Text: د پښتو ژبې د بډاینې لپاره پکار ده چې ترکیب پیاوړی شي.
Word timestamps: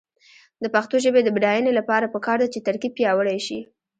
د 0.63 0.65
پښتو 0.75 0.95
ژبې 1.03 1.21
د 1.23 1.29
بډاینې 1.35 1.71
لپاره 1.79 2.11
پکار 2.13 2.37
ده 2.41 2.47
چې 2.53 2.65
ترکیب 2.67 2.91
پیاوړی 2.99 3.39
شي. 3.45 3.59